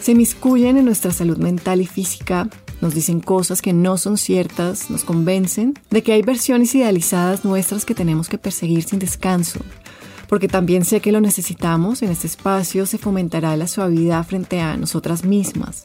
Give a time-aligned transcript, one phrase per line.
[0.00, 2.48] se miscuyen en nuestra salud mental y física,
[2.80, 7.84] nos dicen cosas que no son ciertas, nos convencen de que hay versiones idealizadas nuestras
[7.84, 9.60] que tenemos que perseguir sin descanso.
[10.28, 14.76] Porque también sé que lo necesitamos, en este espacio se fomentará la suavidad frente a
[14.76, 15.84] nosotras mismas,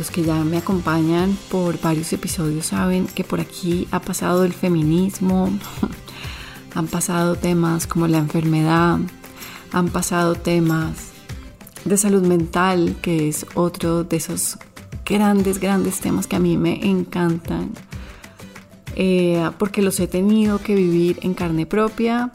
[0.00, 4.54] Los que ya me acompañan por varios episodios saben que por aquí ha pasado el
[4.54, 5.50] feminismo,
[6.74, 8.98] han pasado temas como la enfermedad,
[9.72, 11.10] han pasado temas
[11.84, 14.56] de salud mental, que es otro de esos
[15.04, 17.72] grandes, grandes temas que a mí me encantan,
[18.96, 22.32] eh, porque los he tenido que vivir en carne propia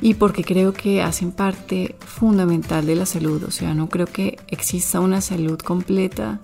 [0.00, 3.44] y porque creo que hacen parte fundamental de la salud.
[3.44, 6.40] O sea, no creo que exista una salud completa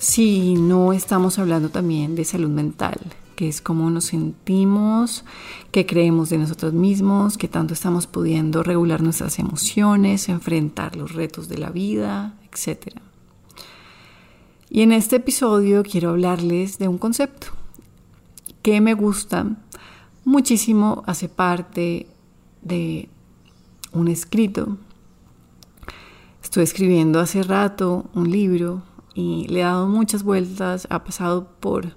[0.00, 2.98] si no estamos hablando también de salud mental
[3.36, 5.24] que es cómo nos sentimos,
[5.72, 11.48] qué creemos de nosotros mismos, qué tanto estamos pudiendo regular nuestras emociones, enfrentar los retos
[11.48, 12.98] de la vida, etc.
[14.68, 17.46] Y en este episodio quiero hablarles de un concepto
[18.60, 19.46] que me gusta
[20.26, 22.08] muchísimo, hace parte
[22.60, 23.08] de
[23.92, 24.76] un escrito.
[26.42, 28.82] Estoy escribiendo hace rato un libro
[29.20, 31.96] y le he dado muchas vueltas, ha pasado por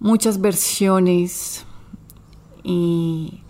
[0.00, 1.64] muchas versiones
[2.64, 3.40] y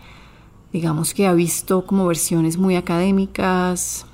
[0.72, 4.06] digamos que ha visto como versiones muy académicas,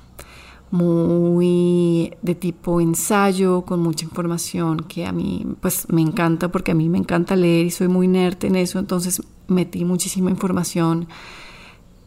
[0.71, 6.75] muy de tipo ensayo, con mucha información que a mí pues me encanta porque a
[6.75, 11.07] mí me encanta leer y soy muy nerd en eso, entonces metí muchísima información,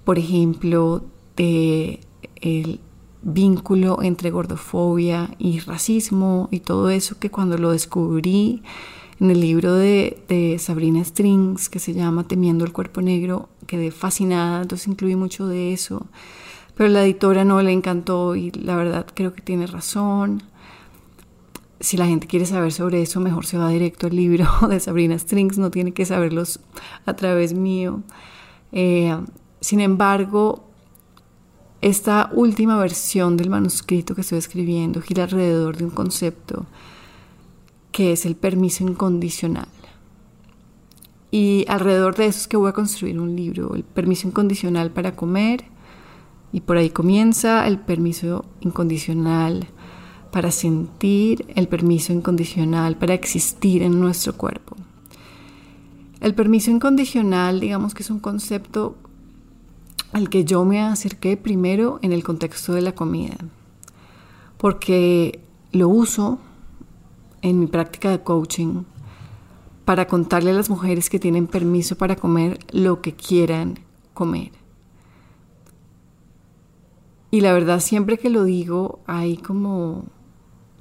[0.05, 1.05] por ejemplo,
[1.37, 2.01] de
[2.37, 2.81] el
[3.23, 8.63] vínculo entre gordofobia y racismo y todo eso que cuando lo descubrí
[9.21, 14.63] en el libro de, Sabrina Strings, que se llama Temiendo el cuerpo negro, quedé fascinada,
[14.63, 16.07] entonces incluí mucho de eso.
[16.75, 20.43] Pero la editora no le encantó y la verdad creo que tiene razón.
[21.79, 25.17] Si la gente quiere saber sobre eso, mejor se va directo al libro de Sabrina
[25.17, 26.59] Strings, no tiene que saberlos
[27.07, 28.03] a través mío.
[28.73, 29.17] Eh,
[29.61, 30.72] sin embargo,
[31.83, 36.65] esta última versión del manuscrito que estoy escribiendo gira alrededor de un concepto
[37.91, 39.69] que es el permiso incondicional.
[41.33, 45.17] Y alrededor de eso es que voy a construir un libro, el permiso incondicional para
[45.17, 45.65] comer,
[46.53, 49.67] y por ahí comienza el permiso incondicional
[50.31, 54.77] para sentir, el permiso incondicional para existir en nuestro cuerpo.
[56.21, 58.97] El permiso incondicional, digamos que es un concepto
[60.13, 63.37] al que yo me acerqué primero en el contexto de la comida,
[64.59, 65.41] porque
[65.73, 66.39] lo uso
[67.41, 68.85] en mi práctica de coaching
[69.85, 73.79] para contarle a las mujeres que tienen permiso para comer lo que quieran
[74.15, 74.53] comer.
[77.31, 80.05] Y la verdad, siempre que lo digo, hay como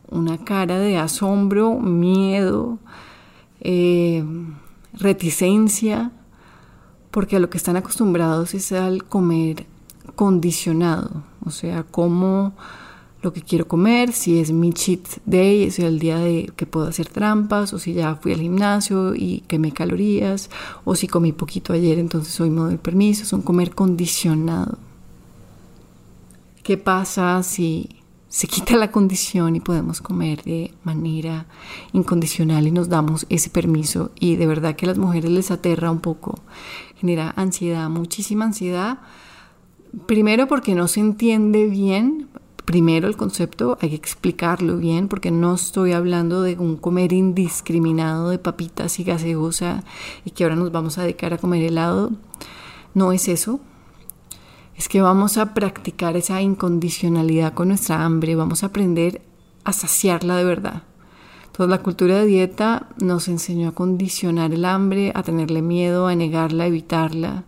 [0.10, 2.78] una cara de asombro, miedo,
[3.62, 4.24] eh,
[4.94, 6.12] reticencia,
[7.12, 9.66] porque a lo que están acostumbrados es al comer
[10.16, 12.54] condicionado, o sea, como
[13.22, 16.88] lo que quiero comer, si es mi cheat day, es el día de que puedo
[16.88, 20.50] hacer trampas, o si ya fui al gimnasio y quemé calorías,
[20.86, 24.80] o si comí poquito ayer, entonces hoy me doy permiso, es un comer condicionado.
[26.64, 28.01] ¿Qué pasa si
[28.32, 31.48] se quita la condición y podemos comer de manera
[31.92, 35.92] incondicional y nos damos ese permiso y de verdad que a las mujeres les aterra
[35.92, 36.40] un poco,
[36.96, 39.00] genera ansiedad, muchísima ansiedad.
[40.06, 42.30] Primero porque no se entiende bien,
[42.64, 48.30] primero el concepto hay que explicarlo bien porque no estoy hablando de un comer indiscriminado
[48.30, 49.84] de papitas y gaseosa
[50.24, 52.12] y que ahora nos vamos a dedicar a comer helado.
[52.94, 53.60] No es eso,
[54.82, 59.22] es que vamos a practicar esa incondicionalidad con nuestra hambre, vamos a aprender
[59.64, 60.82] a saciarla de verdad.
[61.52, 66.16] Toda la cultura de dieta nos enseñó a condicionar el hambre, a tenerle miedo, a
[66.16, 67.44] negarla, a evitarla.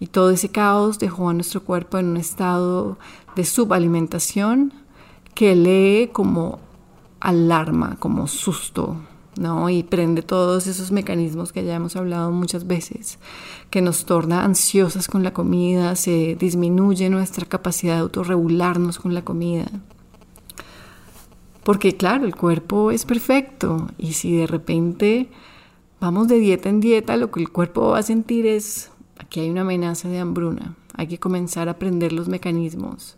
[0.00, 2.98] Y todo ese caos dejó a nuestro cuerpo en un estado
[3.36, 4.72] de subalimentación
[5.36, 6.58] que lee como
[7.20, 8.96] alarma, como susto,
[9.38, 9.68] ¿no?
[9.68, 13.18] Y prende todos esos mecanismos que ya hemos hablado muchas veces,
[13.70, 19.22] que nos torna ansiosas con la comida, se disminuye nuestra capacidad de autorregularnos con la
[19.22, 19.66] comida.
[21.62, 25.28] Porque claro, el cuerpo es perfecto y si de repente
[26.00, 29.50] vamos de dieta en dieta, lo que el cuerpo va a sentir es, aquí hay
[29.50, 33.16] una amenaza de hambruna, hay que comenzar a aprender los mecanismos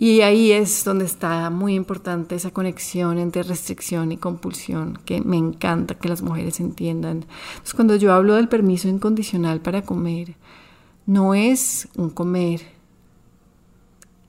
[0.00, 5.36] y ahí es donde está muy importante esa conexión entre restricción y compulsión, que me
[5.36, 7.26] encanta que las mujeres entiendan.
[7.50, 10.36] Entonces, cuando yo hablo del permiso incondicional para comer,
[11.04, 12.60] no es un comer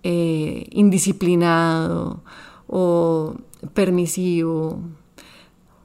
[0.01, 2.23] eh, indisciplinado
[2.65, 3.35] o
[3.75, 4.79] permisivo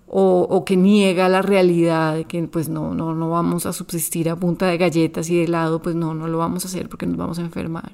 [0.07, 4.37] o, o, que niega la realidad que pues no, no, no vamos a subsistir a
[4.37, 7.19] punta de galletas y de helado, pues no, no lo vamos a hacer porque nos
[7.19, 7.93] vamos a enfermar.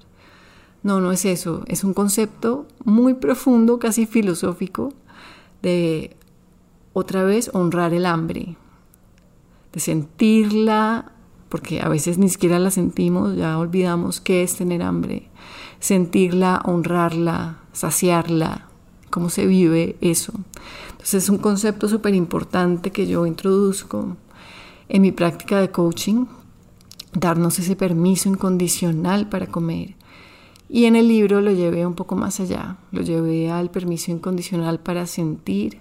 [0.83, 1.63] No, no es eso.
[1.67, 4.93] Es un concepto muy profundo, casi filosófico,
[5.63, 6.17] de
[6.93, 8.57] otra vez honrar el hambre,
[9.73, 11.13] de sentirla,
[11.49, 15.29] porque a veces ni siquiera la sentimos, ya olvidamos qué es tener hambre,
[15.81, 18.69] sentirla, honrarla, saciarla,
[19.11, 20.33] cómo se vive eso.
[20.93, 24.17] Entonces es un concepto súper importante que yo introduzco
[24.89, 26.27] en mi práctica de coaching,
[27.13, 29.97] darnos ese permiso incondicional para comer
[30.73, 34.79] y en el libro lo llevé un poco más allá, lo llevé al permiso incondicional
[34.79, 35.81] para sentir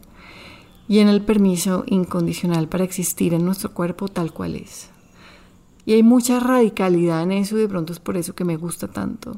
[0.87, 4.89] y en el permiso incondicional para existir en nuestro cuerpo tal cual es.
[5.85, 8.87] Y hay mucha radicalidad en eso y de pronto es por eso que me gusta
[8.87, 9.37] tanto.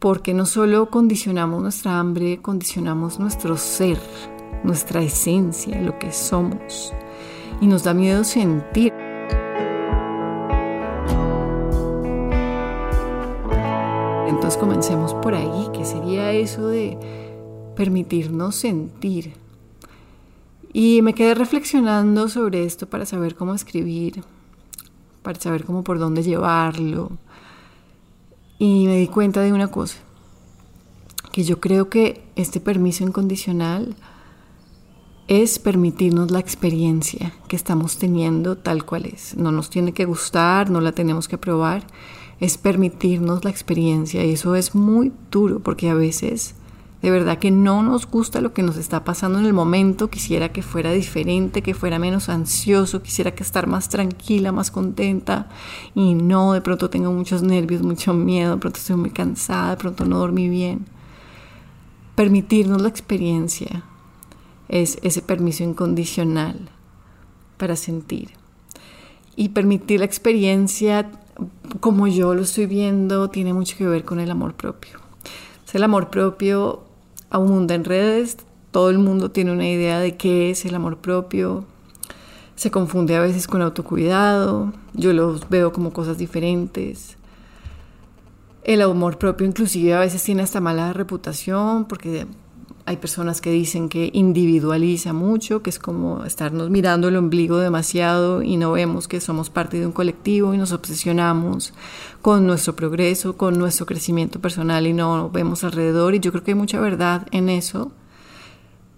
[0.00, 4.00] Porque no solo condicionamos nuestra hambre, condicionamos nuestro ser,
[4.64, 6.92] nuestra esencia, lo que somos.
[7.60, 8.92] Y nos da miedo sentir.
[14.32, 16.98] Entonces comencemos por ahí, que sería eso de
[17.76, 19.34] permitirnos sentir.
[20.72, 24.24] Y me quedé reflexionando sobre esto para saber cómo escribir,
[25.22, 27.12] para saber cómo por dónde llevarlo.
[28.58, 29.98] Y me di cuenta de una cosa,
[31.30, 33.94] que yo creo que este permiso incondicional
[35.28, 39.36] es permitirnos la experiencia que estamos teniendo tal cual es.
[39.36, 41.86] No nos tiene que gustar, no la tenemos que probar,
[42.40, 46.54] es permitirnos la experiencia y eso es muy duro porque a veces
[47.02, 50.52] de verdad que no nos gusta lo que nos está pasando en el momento, quisiera
[50.52, 55.48] que fuera diferente, que fuera menos ansioso, quisiera que estar más tranquila, más contenta
[55.96, 59.76] y no, de pronto tengo muchos nervios, mucho miedo, de pronto estoy muy cansada, de
[59.78, 60.86] pronto no dormí bien.
[62.14, 63.82] Permitirnos la experiencia
[64.68, 66.70] es ese permiso incondicional
[67.56, 68.30] para sentir.
[69.34, 71.10] Y permitir la experiencia
[71.80, 74.98] como yo lo estoy viendo, tiene mucho que ver con el amor propio.
[75.72, 76.82] el amor propio
[77.30, 78.36] abunda en redes,
[78.70, 81.64] todo el mundo tiene una idea de qué es el amor propio,
[82.56, 87.16] se confunde a veces con autocuidado, yo los veo como cosas diferentes.
[88.64, 92.26] El amor propio inclusive a veces tiene hasta mala reputación porque
[92.84, 98.42] hay personas que dicen que individualiza mucho, que es como estarnos mirando el ombligo demasiado
[98.42, 101.74] y no vemos que somos parte de un colectivo y nos obsesionamos
[102.22, 106.14] con nuestro progreso, con nuestro crecimiento personal y no vemos alrededor.
[106.14, 107.92] Y yo creo que hay mucha verdad en eso.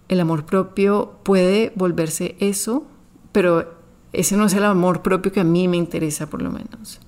[0.09, 2.87] El amor propio puede volverse eso,
[3.33, 3.75] pero
[4.15, 7.01] ese no es el amor propio que a mí me interesa por lo menos.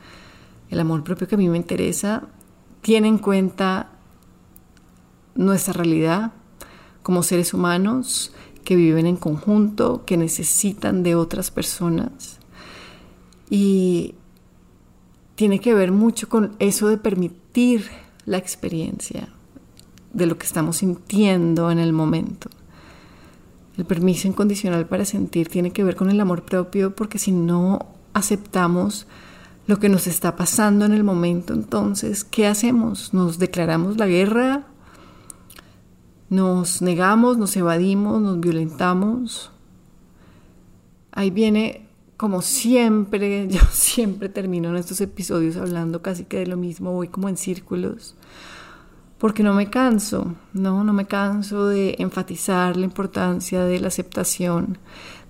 [0.69, 2.25] El amor propio que a mí me interesa
[2.83, 3.91] tiene en cuenta
[5.35, 6.33] nuestra realidad,
[7.07, 8.33] como seres humanos
[8.65, 12.41] que viven en conjunto, que necesitan de otras personas.
[13.49, 14.17] Y
[15.37, 17.85] tiene que ver mucho con eso de permitir
[18.25, 19.29] la experiencia
[20.15, 22.51] de lo que estamos sintiendo en el momento.
[23.79, 27.87] El permiso incondicional para sentir tiene que ver con el amor propio porque si no
[28.15, 29.07] aceptamos
[29.69, 33.15] lo que nos está pasando en el momento, entonces, ¿qué hacemos?
[33.15, 34.67] ¿Nos declaramos la guerra
[36.29, 39.53] nos negamos, nos evadimos, nos violentamos.
[41.13, 46.57] Ahí viene, como siempre, yo siempre termino en estos episodios hablando casi que de lo
[46.57, 48.17] mismo, voy como en círculos,
[49.19, 54.79] porque no me canso, no, no me canso de enfatizar la importancia de la aceptación,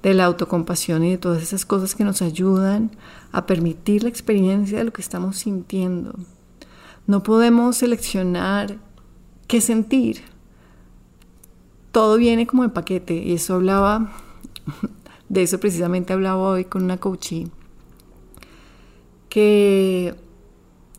[0.02, 2.90] de la autocompasión y de todas esas cosas que nos ayudan
[3.32, 6.14] a permitir la experiencia de lo que estamos sintiendo.
[7.06, 8.78] No podemos seleccionar
[9.46, 10.22] qué sentir
[11.96, 13.14] todo viene como en paquete.
[13.14, 14.12] Y eso hablaba,
[15.30, 17.48] de eso precisamente hablaba hoy con una coachee
[19.30, 20.14] que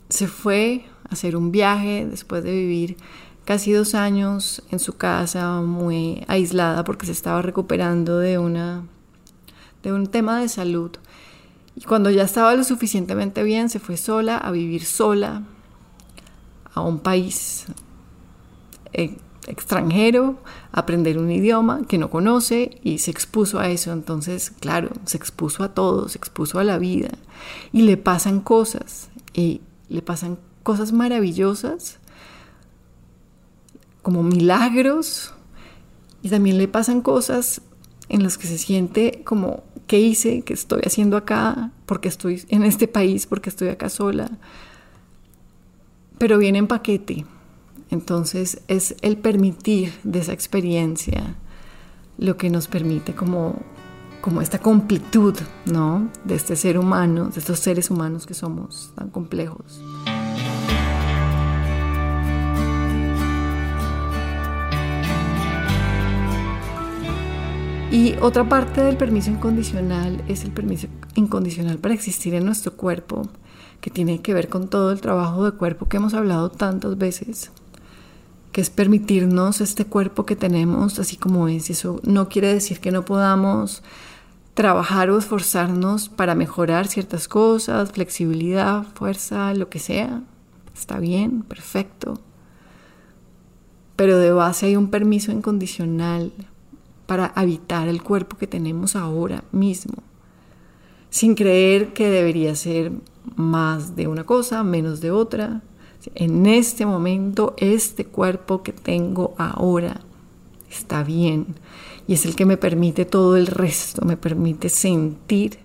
[0.09, 2.97] se fue a hacer un viaje después de vivir
[3.45, 8.83] casi dos años en su casa muy aislada porque se estaba recuperando de una
[9.83, 10.89] de un tema de salud.
[11.75, 15.43] Y cuando ya estaba lo suficientemente bien se fue sola a vivir sola
[16.73, 17.67] a un país
[18.93, 19.15] eh,
[19.47, 20.37] extranjero,
[20.71, 23.91] aprender un idioma que no conoce y se expuso a eso.
[23.93, 27.09] Entonces, claro, se expuso a todo, se expuso a la vida
[27.71, 31.99] y le pasan cosas y le pasan cosas maravillosas
[34.01, 35.33] como milagros
[36.21, 37.61] y también le pasan cosas
[38.09, 40.41] en las que se siente como, ¿qué hice?
[40.41, 41.71] ¿Qué estoy haciendo acá?
[41.85, 43.27] porque estoy en este país?
[43.27, 44.29] porque estoy acá sola?
[46.17, 47.25] Pero viene en paquete
[47.89, 51.35] entonces es el permitir de esa experiencia
[52.17, 53.55] lo que nos permite como,
[54.21, 56.09] como esta completud, ¿no?
[56.23, 59.81] De este ser humano, de estos seres humanos que somos tan complejos.
[67.89, 73.29] Y otra parte del permiso incondicional es el permiso incondicional para existir en nuestro cuerpo,
[73.79, 77.51] que tiene que ver con todo el trabajo de cuerpo que hemos hablado tantas veces
[78.57, 81.69] que es permitirnos este cuerpo que tenemos así como es.
[81.69, 83.83] Eso no quiere decir que no podamos
[84.55, 90.23] trabajar o esforzarnos para mejorar ciertas cosas, flexibilidad, fuerza, lo que sea.
[90.73, 92.19] Está bien, perfecto.
[93.95, 96.33] Pero de base hay un permiso incondicional
[97.05, 100.01] para habitar el cuerpo que tenemos ahora mismo,
[101.11, 102.91] sin creer que debería ser
[103.35, 105.61] más de una cosa, menos de otra,
[106.15, 110.01] en este momento, este cuerpo que tengo ahora
[110.69, 111.55] está bien
[112.07, 115.59] y es el que me permite todo el resto, me permite sentir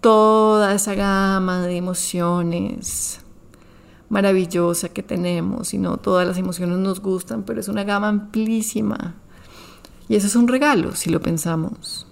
[0.00, 3.20] toda esa gama de emociones
[4.08, 9.16] maravillosa que tenemos y no todas las emociones nos gustan, pero es una gama amplísima.
[10.08, 12.06] Y eso es un regalo si lo pensamos.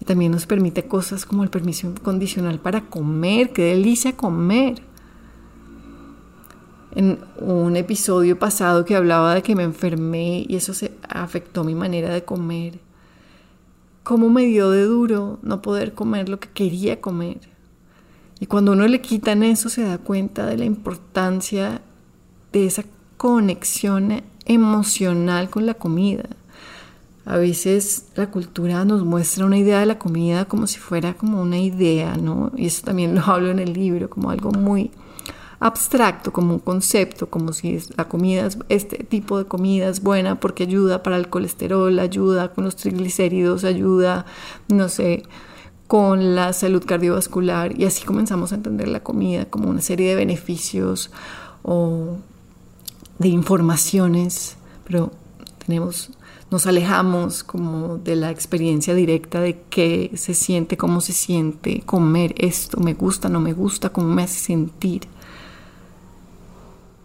[0.00, 4.87] Y también nos permite cosas como el permiso condicional para comer, qué delicia comer
[6.94, 11.74] en un episodio pasado que hablaba de que me enfermé y eso se afectó mi
[11.74, 12.80] manera de comer.
[14.02, 17.40] Cómo me dio de duro no poder comer lo que quería comer.
[18.40, 21.82] Y cuando uno le quitan eso se da cuenta de la importancia
[22.52, 22.84] de esa
[23.16, 26.24] conexión emocional con la comida.
[27.26, 31.42] A veces la cultura nos muestra una idea de la comida como si fuera como
[31.42, 32.50] una idea, ¿no?
[32.56, 34.90] Y eso también lo hablo en el libro, como algo muy
[35.60, 40.62] abstracto, como un concepto, como si la comida, este tipo de comida es buena porque
[40.62, 44.24] ayuda para el colesterol, ayuda con los triglicéridos, ayuda,
[44.68, 45.24] no sé,
[45.86, 50.16] con la salud cardiovascular y así comenzamos a entender la comida como una serie de
[50.16, 51.10] beneficios
[51.62, 52.18] o
[53.18, 55.10] de informaciones, pero
[55.64, 56.10] tenemos
[56.50, 62.34] nos alejamos como de la experiencia directa de qué se siente, cómo se siente comer
[62.38, 65.02] esto, me gusta, no me gusta, cómo me hace sentir.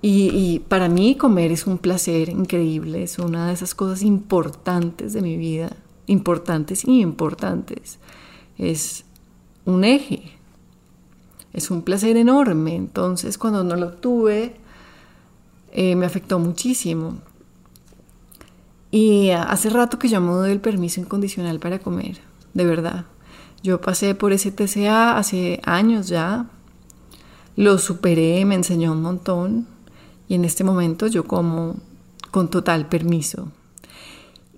[0.06, 5.22] Y, para mí comer es un placer increíble, es una de esas cosas importantes de
[5.22, 8.00] mi vida, importantes y importantes.
[8.58, 9.06] Es
[9.64, 10.24] un eje,
[11.54, 12.76] es un placer enorme.
[12.76, 14.58] Entonces cuando no lo tuve,
[15.72, 17.20] eh, me afectó muchísimo.
[18.92, 22.20] Y hace rato que yo me doy el permiso incondicional para comer,
[22.54, 23.06] de verdad.
[23.64, 26.48] Yo pasé por ese TCA hace años ya,
[27.56, 29.73] lo superé, me enseñó un montón
[30.36, 31.76] en este momento yo como
[32.32, 33.52] con total permiso.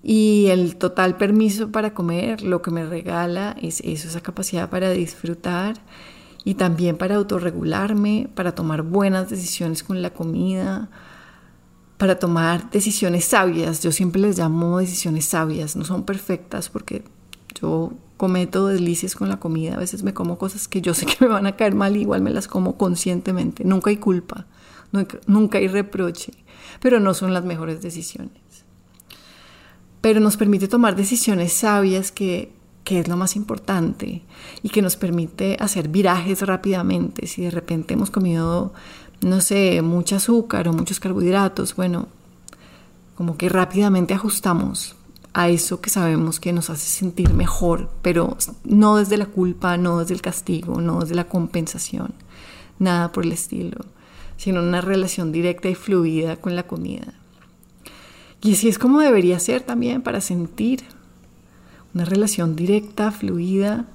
[0.02, 4.92] Y el total permiso para comer lo que me regala es eso, esa capacidad para
[4.92, 5.82] disfrutar
[6.44, 10.90] y también para autorregularme, para tomar buenas decisiones con la comida,
[11.98, 13.82] para tomar decisiones sabias.
[13.82, 17.04] Yo siempre les llamo decisiones sabias, no son perfectas porque
[17.60, 21.18] yo cometo delicias con la comida, a veces me como cosas que yo sé que
[21.20, 24.46] me van a caer mal, igual me las como conscientemente, nunca hay culpa
[24.92, 26.34] nunca, hay reproche,
[26.80, 28.32] pero no son las mejores decisiones.
[30.02, 34.22] pero nos permite tomar decisiones sabias que, que es lo más importante
[34.62, 37.26] y que nos permite hacer virajes rápidamente.
[37.26, 38.72] Si de repente hemos comido,
[39.22, 42.08] no sé, mucho azúcar o muchos carbohidratos, bueno,
[43.16, 44.96] como que rápidamente ajustamos
[45.34, 50.00] a eso que sabemos que nos hace sentir mejor, pero no desde la culpa, no
[50.00, 52.14] desde el castigo, no desde la compensación,
[52.80, 53.86] nada por el estilo,
[54.38, 57.14] sino una relación directa y fluida con la comida.
[58.42, 60.84] Y así es como debería ser también para sentir
[61.94, 63.86] una relación directa, fluida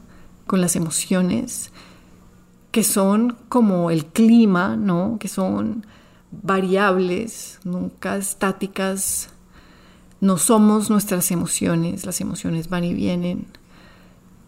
[0.46, 1.70] con las emociones,
[2.72, 5.18] que son como el clima, ¿no?
[5.20, 5.86] Que son
[6.30, 9.28] variables, nunca estáticas.
[10.20, 13.46] No somos nuestras emociones, las emociones van y vienen.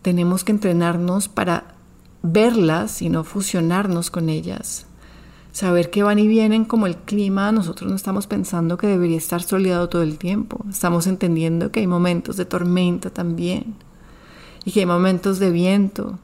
[0.02, 1.74] Tenemos que entrenarnos para
[2.22, 4.86] verlas y no fusionarnos con ellas.
[5.52, 9.42] Saber que van y vienen como el clima, nosotros no estamos pensando que debería estar
[9.42, 10.64] soleado todo el tiempo.
[10.70, 13.74] Estamos entendiendo que hay momentos de tormenta también.
[14.64, 16.18] Y que hay momentos de viento.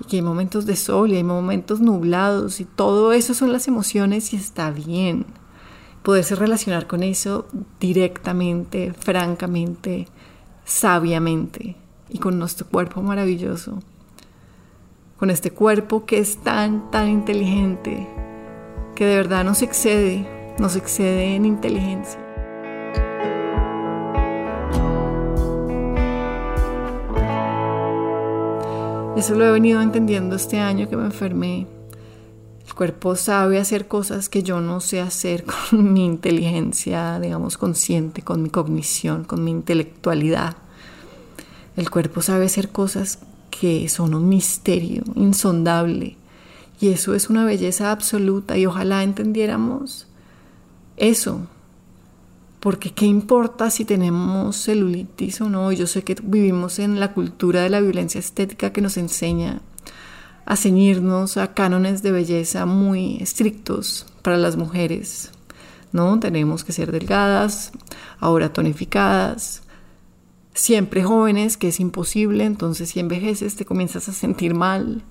[0.00, 2.60] Y que hay momentos de sol y hay momentos nublados.
[2.60, 5.26] Y todo eso son las emociones y está bien.
[6.04, 7.48] Poderse relacionar con eso
[7.80, 10.06] directamente, francamente,
[10.64, 11.74] sabiamente.
[12.08, 13.80] Y con nuestro cuerpo maravilloso.
[15.18, 18.06] Con este cuerpo que es tan, tan inteligente
[18.94, 20.26] que de verdad nos excede,
[20.58, 22.20] nos excede en inteligencia.
[29.16, 31.66] Eso lo he venido entendiendo este año que me enfermé.
[32.66, 38.22] El cuerpo sabe hacer cosas que yo no sé hacer con mi inteligencia, digamos, consciente,
[38.22, 40.56] con mi cognición, con mi intelectualidad.
[41.76, 43.18] El cuerpo sabe hacer cosas
[43.50, 46.16] que son un misterio insondable
[46.80, 50.06] y eso es una belleza absoluta y ojalá entendiéramos
[50.96, 51.46] eso.
[52.60, 55.70] Porque qué importa si tenemos celulitis o no.
[55.72, 59.60] Yo sé que vivimos en la cultura de la violencia estética que nos enseña
[60.46, 65.30] a ceñirnos a cánones de belleza muy estrictos para las mujeres.
[65.92, 66.18] ¿No?
[66.18, 67.70] Tenemos que ser delgadas,
[68.18, 69.62] ahora tonificadas,
[70.52, 75.04] siempre jóvenes, que es imposible, entonces si envejeces te comienzas a sentir mal,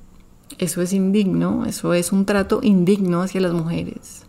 [0.58, 4.26] eso es indigno, eso es un trato indigno hacia las mujeres.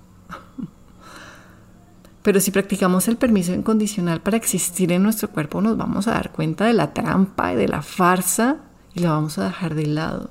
[2.23, 6.33] Pero si practicamos el permiso incondicional para existir en nuestro cuerpo, nos vamos a dar
[6.33, 8.57] cuenta de la trampa y de la farsa
[8.95, 10.31] y la vamos a dejar de lado.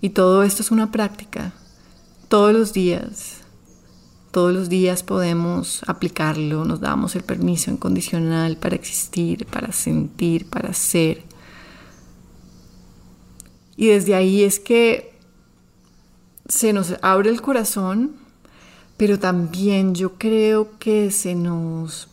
[0.00, 1.52] Y todo esto es una práctica.
[2.28, 3.38] Todos los días,
[4.30, 10.74] todos los días podemos aplicarlo, nos damos el permiso incondicional para existir, para sentir, para
[10.74, 11.24] ser.
[13.78, 15.16] Y desde ahí es que
[16.48, 18.16] se nos abre el corazón,
[18.96, 22.08] pero también yo creo que se nos,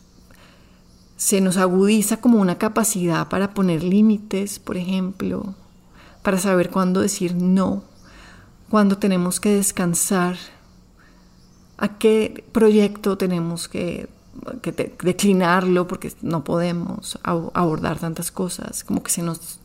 [1.16, 5.56] se nos agudiza como una capacidad para poner límites, por ejemplo,
[6.22, 7.82] para saber cuándo decir no,
[8.70, 10.36] cuándo tenemos que descansar,
[11.78, 14.08] a qué proyecto tenemos que,
[14.62, 14.70] que
[15.02, 19.58] declinarlo porque no podemos abordar tantas cosas, como que se nos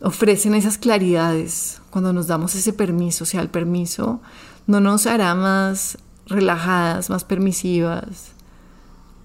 [0.00, 4.20] ofrecen esas claridades cuando nos damos ese permiso, o sea, el permiso
[4.66, 8.32] no nos hará más relajadas, más permisivas,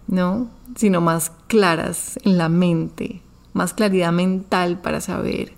[0.08, 0.50] ¿no?
[0.76, 3.22] Sino más claras en la mente,
[3.54, 5.54] más claridad mental para saber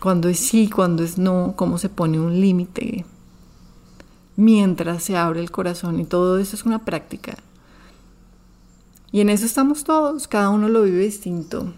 [0.00, 3.04] cuándo es sí, cuándo es no, cómo se pone un límite,
[4.36, 7.36] mientras se abre el corazón y todo eso es una práctica.
[9.12, 11.74] Y en eso estamos todos, cada uno lo vive distinto.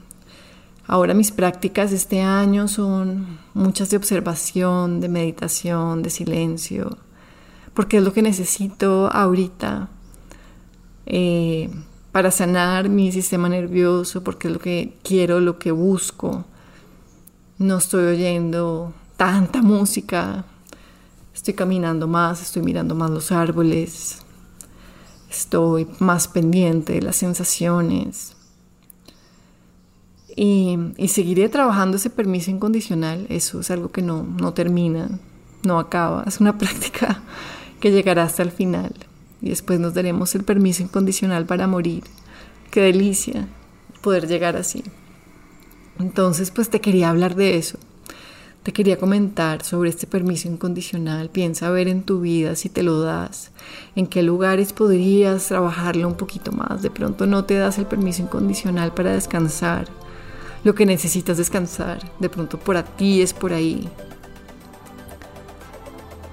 [0.86, 6.98] Ahora mis prácticas este año son muchas de observación, de meditación, de silencio,
[7.72, 9.88] porque es lo que necesito ahorita
[11.06, 11.70] eh,
[12.12, 16.44] para sanar mi sistema nervioso, porque es lo que quiero, lo que busco.
[17.56, 20.44] No estoy oyendo tanta música,
[21.34, 24.18] estoy caminando más, estoy mirando más los árboles,
[25.30, 28.36] estoy más pendiente de las sensaciones
[30.36, 33.26] y, seguiré trabajando ese permiso incondicional.
[33.28, 35.08] Eso es algo que no, no termina,
[35.62, 36.24] no acaba.
[36.26, 37.22] Es una práctica
[37.80, 38.94] que llegará hasta el final.
[39.40, 42.04] Y después nos daremos el permiso incondicional para morir.
[42.70, 43.46] Qué delicia
[44.00, 44.82] poder llegar así.
[46.00, 47.78] Entonces, pues te quería hablar de eso.
[48.64, 51.28] Te quería comentar sobre este permiso incondicional.
[51.28, 53.50] Piensa ver en tu vida si te lo das,
[53.94, 56.80] en qué lugares podrías trabajarlo un poquito más.
[56.80, 59.88] De pronto no te das el permiso incondicional para descansar,
[60.64, 61.98] lo que necesitas descansar.
[62.18, 63.88] De pronto por ti es por ahí.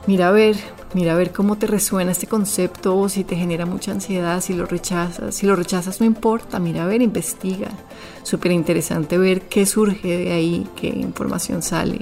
[0.08, 0.56] Mira a ver,
[0.94, 4.54] mira a ver cómo te resuena este concepto o si te genera mucha ansiedad, si
[4.54, 5.36] lo rechazas.
[5.36, 7.70] Si lo rechazas no importa, mira a ver, investiga.
[8.24, 12.00] Súper interesante ver qué surge de ahí, qué información sale.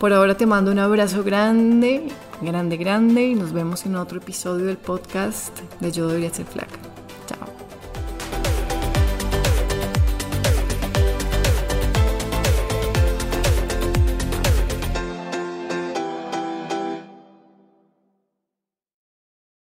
[0.00, 2.08] Por ahora te mando un abrazo grande,
[2.40, 6.91] grande, grande y nos vemos en otro episodio del podcast de Yo debería ser flaca.